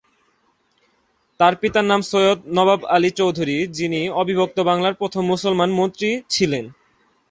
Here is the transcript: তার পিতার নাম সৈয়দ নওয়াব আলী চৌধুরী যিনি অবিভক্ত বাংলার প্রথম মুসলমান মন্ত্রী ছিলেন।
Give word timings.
তার 1.39 1.53
পিতার 1.61 1.85
নাম 1.91 2.01
সৈয়দ 2.09 2.39
নওয়াব 2.55 2.81
আলী 2.95 3.11
চৌধুরী 3.19 3.57
যিনি 3.77 4.01
অবিভক্ত 4.21 4.57
বাংলার 4.69 4.99
প্রথম 5.01 5.23
মুসলমান 5.31 5.69
মন্ত্রী 5.79 6.09
ছিলেন। 6.33 6.65